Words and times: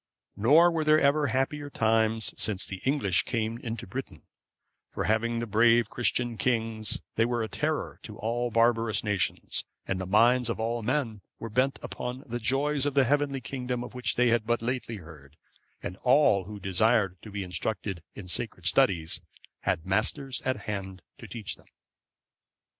Nor 0.35 0.71
were 0.71 0.83
there 0.83 0.99
ever 0.99 1.27
happier 1.27 1.69
times 1.69 2.33
since 2.35 2.65
the 2.65 2.81
English 2.85 3.21
came 3.21 3.59
into 3.59 3.85
Britain; 3.85 4.23
for 4.89 5.03
having 5.03 5.37
brave 5.45 5.91
Christian 5.91 6.39
kings, 6.39 7.01
they 7.17 7.23
were 7.23 7.43
a 7.43 7.47
terror 7.47 7.99
to 8.01 8.17
all 8.17 8.49
barbarous 8.49 9.03
nations, 9.03 9.63
and 9.87 9.99
the 9.99 10.07
minds 10.07 10.49
of 10.49 10.59
all 10.59 10.81
men 10.81 11.21
were 11.37 11.51
bent 11.51 11.77
upon 11.83 12.23
the 12.25 12.39
joys 12.39 12.87
of 12.87 12.95
the 12.95 13.03
heavenly 13.03 13.41
kingdom 13.41 13.83
of 13.83 13.93
which 13.93 14.15
they 14.15 14.29
had 14.29 14.47
but 14.47 14.63
lately 14.63 14.95
heard; 14.95 15.37
and 15.83 15.97
all 15.97 16.45
who 16.45 16.59
desired 16.59 17.21
to 17.21 17.29
be 17.29 17.43
instructed 17.43 18.01
in 18.15 18.27
sacred 18.27 18.65
studies 18.65 19.21
had 19.59 19.85
masters 19.85 20.41
at 20.43 20.61
hand 20.61 21.03
to 21.19 21.27
teach 21.27 21.57
them. 21.57 21.67